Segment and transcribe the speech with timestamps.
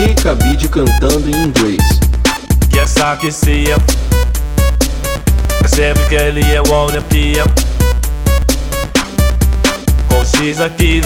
[0.00, 2.00] Tica Bid cantando em inglês.
[2.74, 3.66] E essa que se
[5.66, 7.44] Sempre que ele é o Olimpia.
[10.08, 11.02] Com X aqui,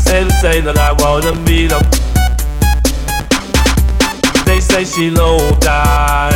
[0.00, 1.76] Sempre sei da Olimpia.
[4.46, 6.32] They say she low die.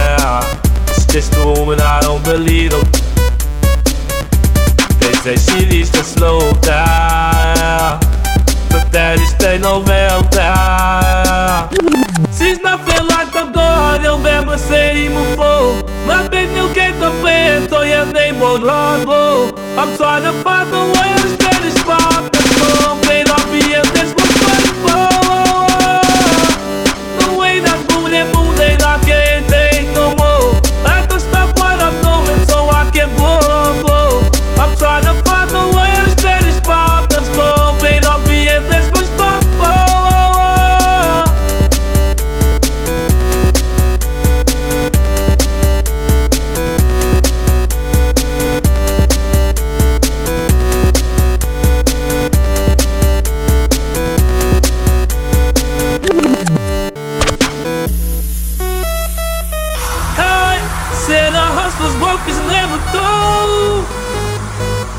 [0.88, 2.82] It's just a woman I don't believe them.
[5.00, 7.69] They say she needs to slow down.
[14.10, 15.82] God you'll ever see before.
[16.06, 19.54] Nothing you get the plan, so your name won't largo.
[19.76, 21.80] I'm trying to find the way to stay this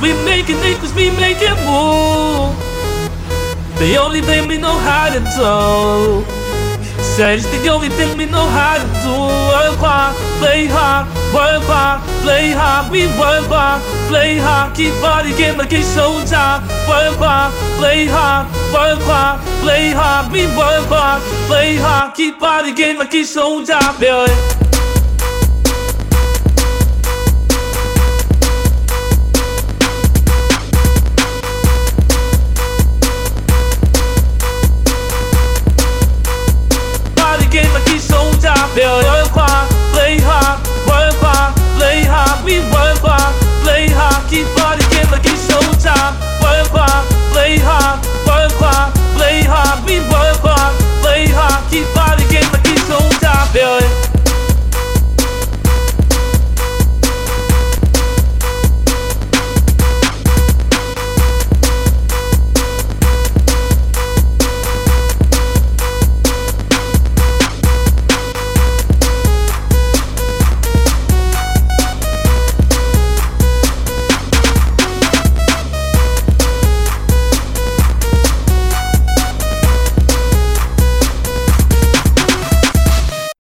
[0.01, 2.49] We making acres, we making more.
[3.77, 6.25] The only thing we know how to do.
[7.01, 9.15] Said it's the only thing we know how to do.
[9.53, 12.91] Work hard, play hard, work hard, play hard.
[12.91, 16.61] We work hard, play hard, keep body game like it's showtime.
[16.89, 20.31] Work hard, play hard, work hard, play hard.
[20.31, 24.01] We work hard, play hard, keep body game like it's showtime.
[24.01, 24.70] Yeah.
[38.43, 39.40] Like he's